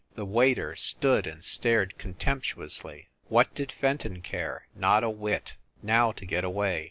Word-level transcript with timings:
The 0.15 0.25
waiter 0.25 0.75
stood 0.75 1.27
and 1.27 1.43
stared 1.43 1.99
contemptuously. 1.99 3.09
What 3.27 3.53
did 3.53 3.71
Fenton 3.71 4.23
care? 4.23 4.65
Not 4.73 5.03
a 5.03 5.11
whit! 5.11 5.57
Now, 5.83 6.11
to 6.13 6.25
get 6.25 6.43
away! 6.43 6.79